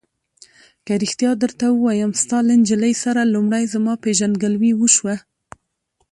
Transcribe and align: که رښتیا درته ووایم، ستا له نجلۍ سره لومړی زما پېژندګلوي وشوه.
که 0.85 0.93
رښتیا 1.03 1.31
درته 1.43 1.65
ووایم، 1.71 2.11
ستا 2.21 2.37
له 2.47 2.53
نجلۍ 2.61 2.93
سره 3.03 3.21
لومړی 3.33 3.63
زما 3.73 3.93
پېژندګلوي 4.03 4.71
وشوه. 4.75 5.15